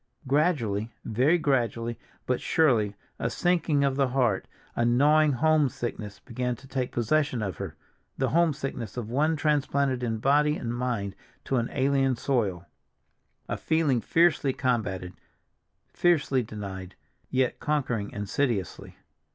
Gradually, 0.25 0.91
very 1.05 1.37
gradually, 1.37 1.99
but 2.25 2.41
surely, 2.41 2.95
a 3.19 3.29
sinking 3.29 3.83
of 3.83 3.97
the 3.97 4.07
heart, 4.07 4.47
a 4.75 4.83
gnawing 4.83 5.33
homesickness 5.33 6.19
began 6.21 6.55
to 6.55 6.67
take 6.67 6.91
possession 6.91 7.43
of 7.43 7.57
her—the 7.57 8.29
homesickness 8.29 8.97
of 8.97 9.11
one 9.11 9.35
transplanted 9.35 10.01
in 10.01 10.17
body 10.17 10.57
and 10.57 10.73
mind 10.75 11.15
to 11.43 11.57
an 11.57 11.69
alien 11.71 12.15
soil; 12.15 12.65
a 13.47 13.57
feeling 13.57 14.01
fiercely 14.01 14.53
combated, 14.53 15.13
fiercely 15.93 16.41
denied, 16.41 16.95
yet 17.29 17.59
conquering 17.59 18.09
insidiously. 18.09 18.97